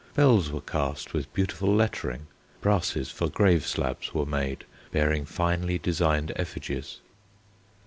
Bells 0.15 0.49
were 0.51 0.61
cast 0.61 1.13
with 1.13 1.31
beautiful 1.31 1.71
lettering. 1.71 2.25
Brasses 2.59 3.11
for 3.11 3.29
grave 3.29 3.67
slabs 3.67 4.15
were 4.15 4.25
made 4.25 4.65
bearing 4.91 5.25
finely 5.25 5.77
designed 5.77 6.31
effigies. 6.37 7.01